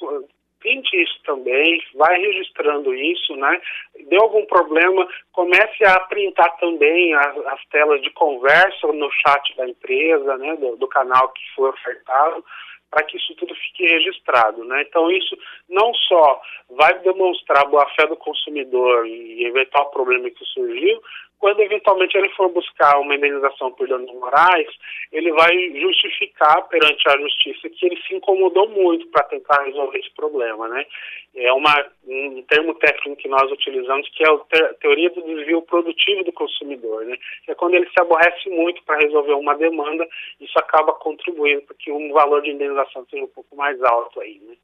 Pinte 0.60 0.94
isso 1.02 1.18
também, 1.24 1.82
vai 1.94 2.20
registrando 2.20 2.94
isso, 2.94 3.34
né? 3.36 3.60
Deu 4.08 4.20
algum 4.20 4.44
problema, 4.44 5.08
comece 5.32 5.84
a 5.84 6.00
printar 6.00 6.56
também 6.58 7.14
as, 7.14 7.36
as 7.46 7.64
telas 7.70 8.02
de 8.02 8.10
conversa 8.10 8.86
no 8.88 9.10
chat 9.10 9.56
da 9.56 9.68
empresa, 9.68 10.36
né? 10.36 10.56
Do, 10.56 10.76
do 10.76 10.86
canal 10.88 11.30
que 11.30 11.42
foi 11.54 11.70
ofertado, 11.70 12.44
para 12.90 13.04
que 13.04 13.16
isso 13.16 13.34
tudo 13.36 13.54
fique 13.54 13.86
registrado, 13.86 14.64
né? 14.64 14.82
Então 14.82 15.10
isso 15.10 15.36
não 15.68 15.94
só 15.94 16.42
vai 16.70 16.98
demonstrar 16.98 17.62
a 17.62 17.68
boa-fé 17.68 18.06
do 18.06 18.16
consumidor 18.16 19.06
e 19.06 19.46
eventual 19.46 19.90
problema 19.90 20.28
que 20.28 20.44
surgiu, 20.44 21.00
quando 21.40 21.60
eventualmente 21.60 22.16
ele 22.16 22.28
for 22.30 22.50
buscar 22.50 22.98
uma 23.00 23.14
indenização 23.14 23.72
por 23.72 23.88
danos 23.88 24.12
morais, 24.12 24.68
ele 25.10 25.32
vai 25.32 25.50
justificar 25.80 26.68
perante 26.68 27.02
a 27.08 27.18
justiça 27.18 27.68
que 27.70 27.86
ele 27.86 28.00
se 28.02 28.14
incomodou 28.14 28.68
muito 28.68 29.06
para 29.08 29.24
tentar 29.24 29.64
resolver 29.64 29.98
esse 29.98 30.10
problema, 30.14 30.68
né? 30.68 30.86
É 31.34 31.50
uma, 31.52 31.74
um 32.06 32.42
termo 32.42 32.74
técnico 32.74 33.22
que 33.22 33.28
nós 33.28 33.50
utilizamos 33.50 34.06
que 34.10 34.22
é 34.22 34.28
a 34.28 34.74
teoria 34.74 35.08
do 35.10 35.22
desvio 35.22 35.62
produtivo 35.62 36.24
do 36.24 36.32
consumidor, 36.32 37.06
né? 37.06 37.16
Que 37.46 37.52
é 37.52 37.54
quando 37.54 37.74
ele 37.74 37.88
se 37.88 38.00
aborrece 38.00 38.50
muito 38.50 38.82
para 38.84 39.00
resolver 39.00 39.32
uma 39.32 39.56
demanda, 39.56 40.06
isso 40.38 40.58
acaba 40.58 40.92
contribuindo 40.92 41.62
para 41.62 41.76
que 41.76 41.90
um 41.90 42.12
valor 42.12 42.42
de 42.42 42.50
indenização 42.50 43.06
seja 43.10 43.24
um 43.24 43.28
pouco 43.28 43.56
mais 43.56 43.82
alto 43.82 44.20
aí, 44.20 44.38
né? 44.40 44.56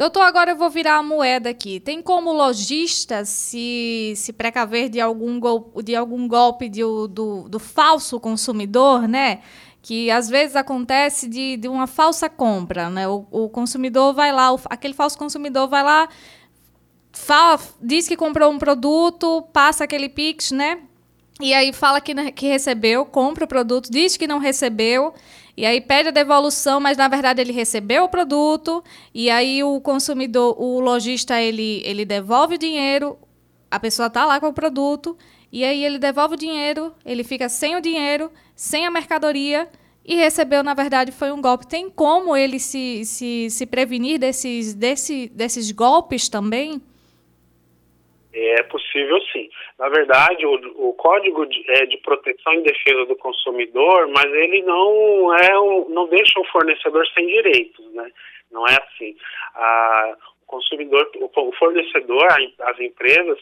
Doutor, 0.00 0.22
agora 0.22 0.52
eu 0.52 0.56
vou 0.56 0.70
virar 0.70 0.96
a 0.96 1.02
moeda 1.02 1.50
aqui. 1.50 1.78
Tem 1.78 2.00
como 2.00 2.32
lojista 2.32 3.22
se, 3.26 4.14
se 4.16 4.32
precaver 4.32 4.88
de 4.88 4.98
algum, 4.98 5.38
gol, 5.38 5.74
de 5.84 5.94
algum 5.94 6.26
golpe 6.26 6.70
de, 6.70 6.80
do, 6.80 7.46
do 7.46 7.58
falso 7.58 8.18
consumidor, 8.18 9.06
né? 9.06 9.42
Que 9.82 10.10
às 10.10 10.26
vezes 10.26 10.56
acontece 10.56 11.28
de, 11.28 11.58
de 11.58 11.68
uma 11.68 11.86
falsa 11.86 12.30
compra, 12.30 12.88
né? 12.88 13.06
O, 13.06 13.26
o 13.30 13.50
consumidor 13.50 14.14
vai 14.14 14.32
lá, 14.32 14.54
o, 14.54 14.60
aquele 14.70 14.94
falso 14.94 15.18
consumidor 15.18 15.68
vai 15.68 15.82
lá, 15.82 16.08
fala, 17.12 17.60
diz 17.78 18.08
que 18.08 18.16
comprou 18.16 18.50
um 18.50 18.58
produto, 18.58 19.42
passa 19.52 19.84
aquele 19.84 20.08
Pix, 20.08 20.50
né? 20.50 20.78
E 21.42 21.52
aí 21.52 21.74
fala 21.74 22.00
que, 22.00 22.14
que 22.32 22.46
recebeu, 22.46 23.04
compra 23.04 23.44
o 23.44 23.48
produto, 23.48 23.90
diz 23.90 24.16
que 24.16 24.26
não 24.26 24.38
recebeu. 24.38 25.12
E 25.60 25.66
aí 25.66 25.78
pede 25.78 26.08
a 26.08 26.10
devolução, 26.10 26.80
mas 26.80 26.96
na 26.96 27.06
verdade 27.06 27.42
ele 27.42 27.52
recebeu 27.52 28.04
o 28.04 28.08
produto 28.08 28.82
e 29.12 29.28
aí 29.28 29.62
o 29.62 29.78
consumidor, 29.78 30.58
o 30.58 30.80
lojista, 30.80 31.38
ele, 31.38 31.82
ele 31.84 32.06
devolve 32.06 32.54
o 32.54 32.58
dinheiro, 32.58 33.18
a 33.70 33.78
pessoa 33.78 34.06
está 34.06 34.24
lá 34.24 34.40
com 34.40 34.46
o 34.46 34.54
produto 34.54 35.18
e 35.52 35.62
aí 35.62 35.84
ele 35.84 35.98
devolve 35.98 36.32
o 36.32 36.38
dinheiro, 36.38 36.94
ele 37.04 37.22
fica 37.22 37.46
sem 37.50 37.76
o 37.76 37.80
dinheiro, 37.82 38.32
sem 38.56 38.86
a 38.86 38.90
mercadoria 38.90 39.68
e 40.02 40.16
recebeu, 40.16 40.62
na 40.62 40.72
verdade, 40.72 41.12
foi 41.12 41.30
um 41.30 41.42
golpe. 41.42 41.66
Tem 41.66 41.90
como 41.90 42.34
ele 42.34 42.58
se, 42.58 43.04
se, 43.04 43.50
se 43.50 43.66
prevenir 43.66 44.18
desses, 44.18 44.72
desse, 44.72 45.30
desses 45.34 45.70
golpes 45.72 46.30
também? 46.30 46.80
É 48.32 48.62
possível 48.64 49.20
sim. 49.32 49.48
Na 49.78 49.88
verdade, 49.88 50.46
o, 50.46 50.88
o 50.88 50.92
Código 50.94 51.46
de, 51.46 51.64
é 51.68 51.86
de 51.86 51.96
Proteção 51.98 52.54
e 52.54 52.62
Defesa 52.62 53.06
do 53.06 53.16
Consumidor, 53.16 54.08
mas 54.08 54.26
ele 54.26 54.62
não 54.62 55.34
é 55.34 55.50
não 55.88 56.06
deixa 56.08 56.38
o 56.38 56.44
fornecedor 56.44 57.04
sem 57.08 57.26
direitos, 57.26 57.92
né? 57.92 58.08
Não 58.52 58.64
é 58.66 58.76
assim. 58.76 59.16
A, 59.54 60.16
o 60.42 60.46
consumidor, 60.46 61.10
o 61.20 61.52
fornecedor, 61.52 62.26
as 62.60 62.80
empresas 62.80 63.38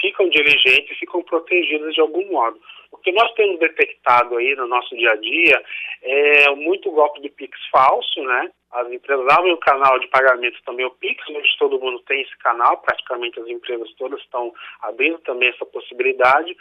ficam 0.00 0.28
diligentes, 0.28 0.98
ficam 0.98 1.22
protegidas 1.22 1.94
de 1.94 2.00
algum 2.00 2.24
modo. 2.30 2.60
O 2.92 2.98
que 2.98 3.12
nós 3.12 3.32
temos 3.34 3.58
detectado 3.58 4.36
aí 4.36 4.54
no 4.54 4.66
nosso 4.66 4.96
dia 4.96 5.12
a 5.12 5.16
dia 5.16 5.62
é 6.02 6.50
muito 6.50 6.90
golpe 6.90 7.20
de 7.20 7.28
Pix 7.30 7.58
falso, 7.70 8.22
né? 8.22 8.50
As 8.76 8.92
empresas 8.92 9.26
abrem 9.28 9.52
o 9.52 9.58
canal 9.58 9.98
de 9.98 10.06
pagamento 10.08 10.58
também, 10.64 10.84
o 10.84 10.90
Pix, 10.90 11.22
onde 11.30 11.58
todo 11.58 11.80
mundo 11.80 11.98
tem 12.00 12.20
esse 12.22 12.36
canal, 12.38 12.78
praticamente 12.78 13.40
as 13.40 13.46
empresas 13.48 13.90
todas 13.94 14.20
estão 14.20 14.52
abrindo 14.82 15.18
também 15.20 15.48
essa 15.48 15.64
possibilidade. 15.64 16.56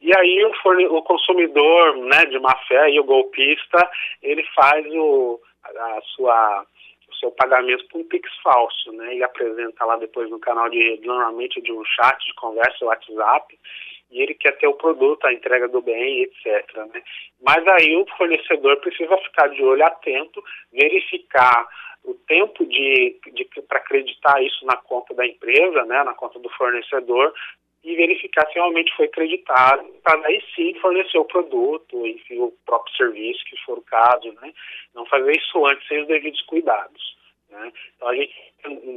E 0.00 0.10
aí 0.16 0.44
o, 0.44 0.96
o 0.96 1.02
consumidor 1.02 1.96
né, 1.96 2.26
de 2.26 2.38
má 2.38 2.54
fé 2.68 2.90
e 2.90 3.00
o 3.00 3.04
golpista, 3.04 3.90
ele 4.22 4.44
faz 4.54 4.84
o, 4.92 5.40
a 5.64 6.00
sua 6.14 6.66
seu 7.18 7.30
pagamento 7.30 7.86
por 7.88 8.00
um 8.00 8.04
Pix 8.04 8.28
falso, 8.42 8.92
né? 8.92 9.16
E 9.16 9.22
apresenta 9.22 9.84
lá 9.84 9.96
depois 9.96 10.28
no 10.30 10.38
canal 10.38 10.68
de 10.68 11.00
normalmente 11.04 11.60
de 11.62 11.72
um 11.72 11.84
chat 11.84 12.18
de 12.24 12.34
conversa, 12.34 12.84
WhatsApp, 12.84 13.58
e 14.14 14.22
ele 14.22 14.34
quer 14.34 14.56
ter 14.58 14.68
o 14.68 14.74
produto, 14.74 15.26
a 15.26 15.32
entrega 15.32 15.66
do 15.66 15.82
bem, 15.82 16.22
etc. 16.22 16.76
Né? 16.76 17.02
Mas 17.42 17.66
aí 17.66 17.96
o 17.96 18.06
fornecedor 18.16 18.76
precisa 18.76 19.16
ficar 19.18 19.48
de 19.48 19.62
olho 19.62 19.84
atento, 19.84 20.42
verificar 20.72 21.66
o 22.04 22.14
tempo 22.14 22.64
de, 22.64 23.18
de 23.32 23.44
para 23.66 23.78
acreditar 23.78 24.40
isso 24.40 24.64
na 24.66 24.76
conta 24.76 25.12
da 25.14 25.26
empresa, 25.26 25.84
né, 25.84 26.04
na 26.04 26.14
conta 26.14 26.38
do 26.38 26.48
fornecedor, 26.50 27.34
e 27.82 27.96
verificar 27.96 28.46
se 28.46 28.54
realmente 28.54 28.94
foi 28.96 29.06
acreditado, 29.06 29.84
para 30.02 30.16
daí 30.20 30.42
sim 30.54 30.74
fornecer 30.80 31.18
o 31.18 31.24
produto, 31.24 32.06
enfim, 32.06 32.38
o 32.38 32.52
próprio 32.64 32.94
serviço, 32.96 33.44
que 33.46 33.56
for 33.64 33.78
o 33.78 33.82
caso, 33.82 34.32
né? 34.40 34.52
Não 34.94 35.04
fazer 35.06 35.32
isso 35.36 35.66
antes 35.66 35.86
sem 35.88 36.00
os 36.00 36.06
devidos 36.06 36.40
cuidados. 36.42 37.14
Né? 37.54 37.72
Então 37.96 38.08
a 38.08 38.14
gente 38.14 38.34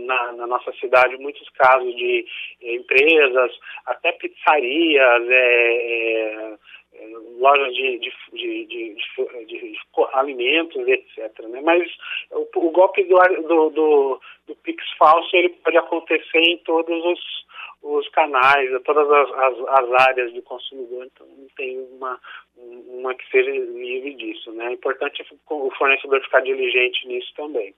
na, 0.06 0.32
na, 0.34 0.48
nossa 0.48 0.72
cidade 0.74 1.18
muitos 1.18 1.48
casos 1.50 1.96
de 1.96 2.26
eh, 2.62 2.76
empresas, 2.76 3.52
até 3.86 4.12
pizzarias, 4.14 5.30
é, 5.30 6.58
é, 6.94 7.08
lojas 7.40 7.76
de, 7.76 8.00
de, 8.00 8.66
de, 8.66 8.96
de, 9.46 9.78
alimentos, 10.14 10.88
etc. 10.88 11.40
Né? 11.50 11.62
Mas 11.62 11.88
o, 12.32 12.48
o 12.56 12.72
golpe 12.72 13.04
do, 13.04 13.18
do, 13.44 13.70
do, 13.70 14.22
do, 14.48 14.56
Pix 14.64 14.84
falso 14.98 15.36
ele 15.36 15.50
pode 15.50 15.78
acontecer 15.78 16.40
em 16.40 16.58
todos 16.60 17.06
os, 17.06 17.46
os 17.84 18.10
canais, 18.10 18.72
em 18.72 18.80
todas 18.80 19.10
as, 19.12 19.32
as, 19.32 19.60
as, 19.68 19.92
áreas 20.08 20.34
do 20.34 20.42
consumidor, 20.42 21.06
então 21.06 21.28
não 21.28 21.48
tem 21.56 21.78
uma, 21.92 22.20
uma 22.56 23.14
que 23.14 23.30
seja 23.30 23.52
livre 23.52 24.16
disso. 24.16 24.52
Né? 24.54 24.68
É 24.68 24.74
importante 24.74 25.24
o 25.50 25.72
fornecedor 25.78 26.22
ficar 26.22 26.42
diligente 26.42 27.08
nisso 27.08 27.32
também. 27.36 27.76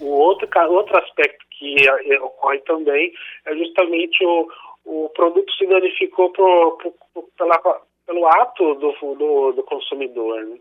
O 0.00 0.06
outro, 0.06 0.48
outro 0.70 0.98
aspecto 0.98 1.44
que 1.50 1.76
é, 1.88 2.20
ocorre 2.20 2.58
também 2.60 3.12
é 3.46 3.56
justamente 3.56 4.24
o, 4.24 4.48
o 4.84 5.08
produto 5.10 5.52
se 5.54 5.66
danificou 5.66 6.30
por, 6.30 6.78
por 7.12 7.24
pela, 7.36 7.58
pelo 8.06 8.26
ato 8.26 8.74
do, 8.74 8.92
do, 9.14 9.52
do 9.52 9.62
consumidor. 9.64 10.42
Né? 10.44 10.58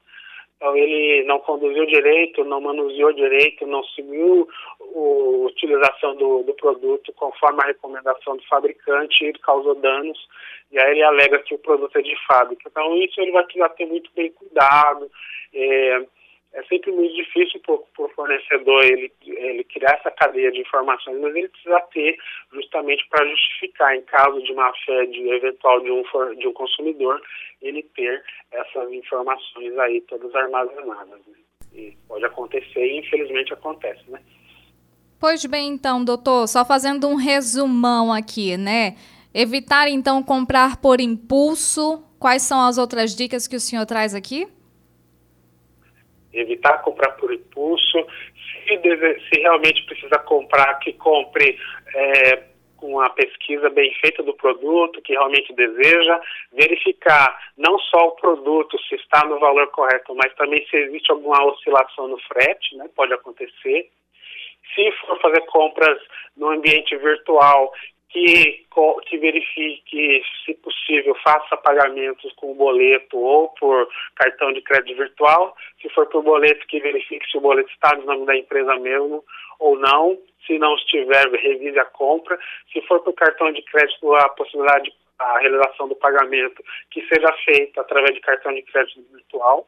Então, 0.57 0.75
ele 0.75 1.23
não 1.25 1.39
conduziu 1.39 1.85
direito, 1.85 2.43
não 2.45 2.61
manuseou 2.61 3.11
direito, 3.13 3.67
não 3.67 3.83
seguiu 3.83 4.47
a 4.79 5.45
utilização 5.45 6.15
do, 6.15 6.43
do 6.43 6.53
produto 6.53 7.11
conforme 7.13 7.61
a 7.61 7.67
recomendação 7.67 8.37
do 8.37 8.43
fabricante, 8.47 9.25
ele 9.25 9.39
causou 9.39 9.75
danos, 9.75 10.17
e 10.71 10.79
aí 10.79 10.91
ele 10.91 11.03
alega 11.03 11.39
que 11.39 11.53
o 11.53 11.59
produto 11.59 11.95
é 11.97 12.01
de 12.01 12.15
fábrica. 12.25 12.69
Então, 12.69 12.95
isso 12.97 13.19
ele 13.19 13.31
vai 13.31 13.43
precisar 13.43 13.69
ter 13.69 13.85
muito 13.85 14.09
bem 14.15 14.31
cuidado. 14.31 15.11
É, 15.53 16.05
é 16.55 16.63
sempre 16.63 16.91
muito 16.91 17.13
difícil 17.13 17.59
para 17.59 18.05
o 18.05 18.09
fornecedor 18.15 18.83
ele, 18.85 19.11
ele 19.25 19.63
criar 19.65 19.97
essa 19.99 20.09
cadeia 20.11 20.51
de 20.51 20.61
informações, 20.61 21.19
mas 21.19 21.35
ele 21.35 21.49
precisa 21.49 21.81
ter 21.93 22.17
justamente 22.53 23.05
para 23.09 23.27
justificar, 23.27 23.95
em 23.95 24.01
caso 24.03 24.41
de 24.41 24.53
má 24.53 24.71
fé 24.85 25.05
de 25.05 25.29
eventual 25.29 25.81
de 25.81 25.91
um, 25.91 26.03
de 26.39 26.47
um 26.47 26.53
consumidor, 26.53 27.21
ele 27.61 27.83
ter 27.95 28.23
essas 28.51 28.91
informações 28.93 29.77
aí 29.79 30.01
todas 30.01 30.33
armazenadas. 30.33 31.19
Né? 31.27 31.35
E 31.73 31.97
pode 32.07 32.23
acontecer 32.23 32.85
e 32.85 32.99
infelizmente 32.99 33.53
acontece, 33.53 34.09
né? 34.09 34.21
Pois 35.19 35.45
bem, 35.45 35.69
então, 35.69 36.05
doutor, 36.05 36.47
só 36.47 36.63
fazendo 36.63 37.07
um 37.07 37.15
resumão 37.15 38.13
aqui, 38.13 38.55
né? 38.57 38.95
Evitar, 39.33 39.89
então, 39.89 40.23
comprar 40.23 40.77
por 40.77 41.01
impulso. 41.01 42.01
Quais 42.17 42.43
são 42.43 42.61
as 42.61 42.77
outras 42.77 43.13
dicas 43.13 43.47
que 43.47 43.55
o 43.55 43.59
senhor 43.59 43.85
traz 43.85 44.15
aqui? 44.15 44.47
Evitar 46.39 46.81
comprar 46.81 47.11
por 47.13 47.33
impulso. 47.33 48.05
Se, 48.67 48.77
deve, 48.77 49.19
se 49.21 49.41
realmente 49.41 49.83
precisa 49.85 50.19
comprar, 50.19 50.79
que 50.79 50.93
compre 50.93 51.57
é, 51.93 52.43
com 52.77 52.99
a 52.99 53.09
pesquisa 53.09 53.69
bem 53.69 53.93
feita 53.95 54.21
do 54.21 54.33
produto, 54.33 55.01
que 55.01 55.13
realmente 55.13 55.53
deseja, 55.53 56.19
verificar 56.51 57.37
não 57.57 57.79
só 57.79 58.07
o 58.07 58.15
produto, 58.15 58.77
se 58.87 58.95
está 58.95 59.25
no 59.25 59.39
valor 59.39 59.67
correto, 59.71 60.13
mas 60.15 60.33
também 60.35 60.65
se 60.67 60.77
existe 60.77 61.11
alguma 61.11 61.43
oscilação 61.45 62.07
no 62.07 62.19
frete, 62.19 62.75
né, 62.75 62.89
pode 62.95 63.13
acontecer. 63.13 63.89
Se 64.73 64.91
for 65.01 65.19
fazer 65.21 65.41
compras 65.45 65.97
no 66.35 66.49
ambiente 66.49 66.95
virtual, 66.97 67.71
que, 68.15 68.65
que 69.09 69.17
verifique, 69.17 70.23
se 70.45 70.53
possível, 70.55 71.13
faça 71.21 71.57
pagamentos 71.57 72.31
com 72.37 72.53
boleto 72.53 73.17
ou 73.17 73.49
por 73.49 73.89
cartão 74.15 74.53
de 74.53 74.61
crédito 74.61 74.95
virtual. 74.95 75.53
Se 75.81 75.89
for 75.89 76.07
por 76.07 76.23
boleto, 76.23 76.65
que 76.67 76.79
verifique 76.79 77.29
se 77.29 77.37
o 77.37 77.41
boleto 77.41 77.69
está 77.71 77.93
no 77.97 78.05
nome 78.05 78.25
da 78.25 78.37
empresa 78.37 78.73
mesmo 78.75 79.21
ou 79.59 79.77
não. 79.77 80.17
Se 80.47 80.57
não 80.57 80.75
estiver, 80.75 81.29
revise 81.29 81.77
a 81.77 81.83
compra. 81.83 82.39
Se 82.71 82.79
for 82.83 83.01
por 83.01 83.13
cartão 83.15 83.51
de 83.51 83.61
crédito, 83.63 84.15
a 84.15 84.29
possibilidade 84.29 84.85
de 84.85 84.95
a 85.17 85.39
realização 85.39 85.87
do 85.87 85.95
pagamento 85.95 86.61
que 86.91 87.01
seja 87.07 87.31
feita 87.45 87.79
através 87.79 88.13
de 88.13 88.19
cartão 88.19 88.53
de 88.53 88.61
crédito 88.63 89.01
virtual 89.13 89.65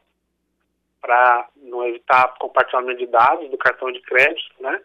para 1.02 1.48
não 1.56 1.88
evitar 1.88 2.36
compartilhamento 2.38 3.00
de 3.00 3.08
dados 3.08 3.50
do 3.50 3.58
cartão 3.58 3.90
de 3.90 4.02
crédito, 4.02 4.54
né? 4.60 4.82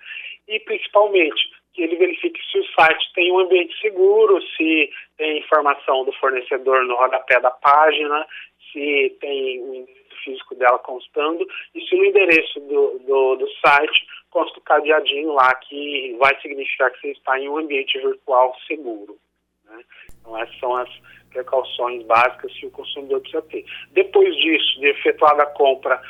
E 0.46 0.60
principalmente 0.60 1.50
que 1.72 1.82
ele 1.82 1.96
verifique 1.96 2.40
se 2.50 2.58
o 2.58 2.66
site 2.72 3.12
tem 3.14 3.32
um 3.32 3.40
ambiente 3.40 3.78
seguro, 3.80 4.40
se 4.56 4.90
tem 5.16 5.38
informação 5.38 6.04
do 6.04 6.12
fornecedor 6.12 6.84
no 6.84 6.96
rodapé 6.96 7.40
da 7.40 7.50
página, 7.50 8.26
se 8.72 9.16
tem 9.20 9.60
o 9.60 9.74
endereço 9.74 10.02
físico 10.24 10.54
dela 10.54 10.78
constando 10.78 11.46
e 11.74 11.80
se 11.80 11.96
no 11.96 12.04
endereço 12.04 12.60
do, 12.60 12.98
do, 13.00 13.36
do 13.36 13.48
site 13.64 14.06
consta 14.30 14.58
o 14.58 14.62
cadeadinho 14.62 15.32
lá 15.32 15.54
que 15.56 16.16
vai 16.18 16.40
significar 16.40 16.90
que 16.92 17.00
você 17.00 17.12
está 17.12 17.38
em 17.38 17.48
um 17.48 17.58
ambiente 17.58 17.98
virtual 17.98 18.54
seguro. 18.66 19.16
Né? 19.64 19.84
Então 20.20 20.38
essas 20.38 20.58
são 20.58 20.76
as 20.76 20.88
precauções 21.30 22.04
básicas 22.04 22.52
que 22.52 22.66
o 22.66 22.70
consumidor 22.70 23.20
precisa 23.20 23.42
ter. 23.42 23.64
Depois 23.92 24.34
disso, 24.36 24.80
de 24.80 24.88
efetuada 24.88 25.42
a 25.42 25.46
compra, 25.46 26.00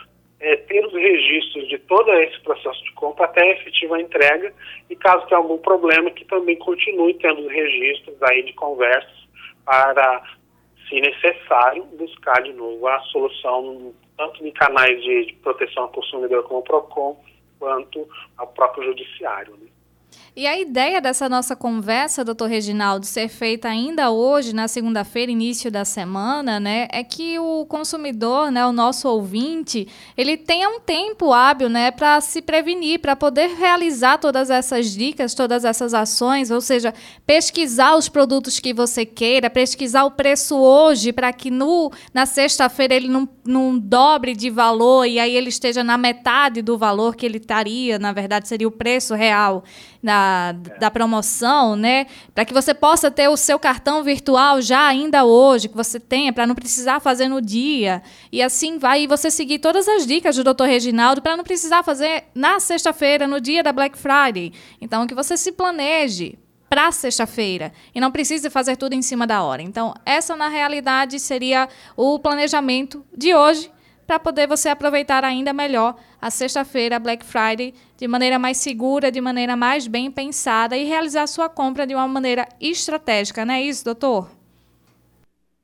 é, 0.43 0.57
ter 0.57 0.85
os 0.85 0.93
registros 0.93 1.69
de 1.69 1.79
todo 1.79 2.13
esse 2.15 2.39
processo 2.41 2.83
de 2.85 2.93
compra 2.95 3.27
até 3.27 3.43
a 3.43 3.53
efetiva 3.53 4.01
entrega 4.01 4.53
e 4.91 4.97
caso 4.97 5.27
tenha 5.29 5.39
algum 5.39 5.57
problema 5.57 6.11
que 6.11 6.25
também 6.25 6.57
continue 6.57 7.15
tendo 7.15 7.43
os 7.43 7.53
registros 7.53 8.21
aí 8.25 8.43
de 8.43 8.53
conversas 8.55 9.23
para, 9.65 10.23
se 10.89 11.01
necessário, 11.01 11.85
buscar 11.97 12.43
de 12.43 12.53
novo 12.53 12.89
a 12.89 12.99
solução 13.05 13.95
tanto 14.17 14.45
em 14.45 14.51
canais 14.51 15.01
de, 15.01 15.27
de 15.27 15.33
proteção 15.35 15.85
ao 15.85 15.89
consumidor 15.91 16.43
como 16.43 16.59
o 16.59 16.65
PROCON 16.65 17.17
quanto 17.61 18.09
ao 18.37 18.49
próprio 18.49 18.85
judiciário. 18.85 19.57
Né? 19.57 19.69
E 20.35 20.47
a 20.47 20.59
ideia 20.59 20.99
dessa 20.99 21.29
nossa 21.29 21.55
conversa, 21.55 22.25
doutor 22.25 22.49
Reginaldo, 22.49 23.05
ser 23.05 23.29
feita 23.29 23.69
ainda 23.69 24.11
hoje, 24.11 24.55
na 24.55 24.67
segunda-feira, 24.67 25.31
início 25.31 25.71
da 25.71 25.85
semana, 25.85 26.59
né, 26.59 26.89
é 26.91 27.05
que 27.05 27.39
o 27.39 27.67
consumidor, 27.67 28.51
né, 28.51 28.65
o 28.65 28.73
nosso 28.73 29.07
ouvinte, 29.09 29.87
ele 30.17 30.39
tenha 30.39 30.71
um 30.71 30.81
tempo 30.81 31.35
hábil, 31.35 31.69
né, 31.69 31.91
para 31.91 32.19
se 32.23 32.41
prevenir, 32.41 32.99
para 32.99 33.15
poder 33.15 33.49
realizar 33.49 34.17
todas 34.17 34.49
essas 34.49 34.95
dicas, 34.95 35.35
todas 35.35 35.67
essas 35.67 35.93
ações, 35.93 36.51
ou 36.51 36.63
seja, 36.63 36.95
pesquisar 37.27 37.95
os 37.95 38.09
produtos 38.09 38.59
que 38.59 38.73
você 38.73 39.05
queira, 39.05 39.51
pesquisar 39.51 40.05
o 40.05 40.13
preço 40.13 40.57
hoje, 40.57 41.13
para 41.13 41.31
que 41.31 41.51
no, 41.51 41.93
na 42.15 42.25
sexta-feira 42.25 42.95
ele 42.95 43.09
não, 43.09 43.29
não 43.45 43.79
dobre 43.79 44.35
de 44.35 44.49
valor 44.49 45.05
e 45.05 45.19
aí 45.19 45.37
ele 45.37 45.51
esteja 45.51 45.85
na 45.85 45.99
metade 45.99 46.63
do 46.63 46.79
valor 46.79 47.17
que 47.17 47.27
ele 47.27 47.37
estaria, 47.37 47.99
na 47.99 48.13
verdade, 48.13 48.49
seria 48.49 48.67
o 48.67 48.71
preço 48.71 49.15
real 49.15 49.63
da, 50.03 50.53
da 50.53 50.91
promoção, 50.91 51.77
né? 51.77 52.07
Para 52.35 52.45
que 52.45 52.53
você 52.53 52.75
possa 52.75 53.11
ter 53.11 53.29
o 53.29 53.37
seu 53.37 53.59
cartão 53.59 54.03
virtual 54.03 54.61
já 54.61 54.87
ainda 54.87 55.25
hoje, 55.25 55.69
que 55.69 55.77
você 55.77 56.01
tenha, 56.01 56.33
para 56.33 56.47
não 56.47 56.55
precisar 56.55 56.99
fazer 56.99 57.29
no 57.29 57.41
dia. 57.41 58.03
E 58.33 58.43
assim 58.43 58.79
vai, 58.79 59.03
e 59.03 59.07
você 59.07 59.31
seguir 59.31 59.61
todas 59.61 59.87
as 59.87 60.07
dicas 60.07 60.37
do 60.37 60.43
Dr. 60.43 60.65
Reginaldo 60.65 61.23
para 61.23 61.37
não 61.37 61.45
precisar 61.45 61.83
fazer 61.83 62.25
na 62.35 62.59
sexta-feira, 62.59 63.27
no 63.27 63.41
dia 63.41 63.63
da 63.63 63.73
Black 63.73 63.97
Friday. 63.97 64.53
Então, 64.81 65.07
que 65.07 65.15
você 65.15 65.37
se 65.37 65.53
planeje 65.53 66.39
para 66.69 66.91
sexta-feira 66.91 67.71
e 67.95 68.01
não 68.01 68.11
precise 68.11 68.49
fazer 68.49 68.77
tudo 68.77 68.95
em 68.95 69.03
cima 69.03 69.27
da 69.27 69.43
hora. 69.43 69.63
Então, 69.63 69.95
essa 70.07 70.35
na 70.35 70.49
realidade 70.49 71.21
seria 71.21 71.69
o 71.95 72.19
planejamento 72.19 73.05
de 73.15 73.35
hoje 73.35 73.71
para 74.07 74.19
poder 74.19 74.47
você 74.49 74.69
aproveitar 74.69 75.25
ainda 75.25 75.53
melhor 75.53 75.95
a 76.21 76.31
sexta-feira, 76.31 76.99
Black 76.99 77.25
Friday, 77.25 77.75
de 78.03 78.09
maneira 78.09 78.37
mais 78.37 78.57
segura, 78.57 79.13
de 79.13 79.21
maneira 79.21 79.55
mais 79.55 79.87
bem 79.87 80.11
pensada 80.11 80.77
e 80.77 80.83
realizar 80.83 81.25
sua 81.29 81.49
compra 81.49 81.87
de 81.87 81.95
uma 81.95 82.09
maneira 82.09 82.49
estratégica, 82.61 83.45
não 83.45 83.55
é 83.55 83.63
isso, 83.63 83.85
doutor? 83.85 84.29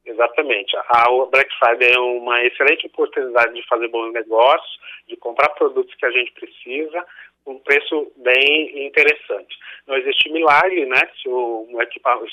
Exatamente. 0.06 0.76
A 0.76 1.04
Black 1.32 1.50
Friday 1.58 1.90
é 1.92 1.98
uma 1.98 2.40
excelente 2.44 2.86
oportunidade 2.86 3.52
de 3.54 3.66
fazer 3.66 3.88
bons 3.88 4.12
negócios, 4.12 4.78
de 5.08 5.16
comprar 5.16 5.48
produtos 5.48 5.92
que 5.96 6.06
a 6.06 6.12
gente 6.12 6.30
precisa, 6.30 7.04
um 7.46 7.58
preço 7.60 8.12
bem 8.16 8.86
interessante. 8.86 9.56
Não 9.86 9.96
existe 9.96 10.30
milagre, 10.30 10.84
né? 10.86 11.00
Se 11.22 11.28
o, 11.28 11.66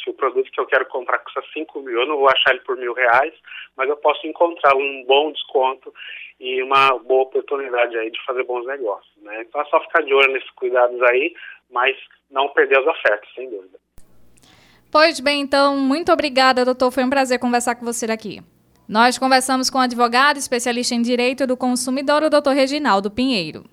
se 0.03 0.09
o 0.09 0.13
produto 0.13 0.51
que 0.51 0.59
eu 0.59 0.65
quero 0.65 0.85
comprar 0.87 1.19
custa 1.19 1.41
5 1.53 1.79
mil, 1.81 2.01
eu 2.01 2.07
não 2.07 2.17
vou 2.17 2.27
achar 2.27 2.51
ele 2.51 2.59
por 2.61 2.75
mil 2.75 2.93
reais, 2.93 3.33
mas 3.77 3.89
eu 3.89 3.97
posso 3.97 4.27
encontrar 4.27 4.75
um 4.75 5.03
bom 5.07 5.31
desconto 5.31 5.93
e 6.39 6.61
uma 6.61 6.97
boa 6.99 7.23
oportunidade 7.23 7.97
aí 7.97 8.11
de 8.11 8.25
fazer 8.25 8.43
bons 8.43 8.65
negócios, 8.65 9.15
né? 9.21 9.41
Então 9.41 9.61
é 9.61 9.65
só 9.65 9.79
ficar 9.81 10.01
de 10.01 10.13
olho 10.13 10.33
nesses 10.33 10.49
cuidados 10.51 11.01
aí, 11.03 11.33
mas 11.69 11.95
não 12.29 12.49
perder 12.49 12.79
as 12.79 12.87
ofertas, 12.87 13.29
sem 13.33 13.49
dúvida. 13.49 13.79
Pois 14.91 15.19
bem, 15.19 15.41
então, 15.41 15.75
muito 15.77 16.11
obrigada, 16.11 16.65
doutor. 16.65 16.91
Foi 16.91 17.03
um 17.03 17.09
prazer 17.09 17.39
conversar 17.39 17.75
com 17.75 17.85
você 17.85 18.05
aqui. 18.05 18.39
Nós 18.87 19.17
conversamos 19.17 19.69
com 19.69 19.77
o 19.77 19.81
advogado 19.81 20.37
especialista 20.37 20.93
em 20.93 21.01
direito 21.01 21.47
do 21.47 21.57
consumidor, 21.57 22.23
o 22.23 22.29
doutor 22.29 22.53
Reginaldo 22.53 23.09
Pinheiro. 23.09 23.63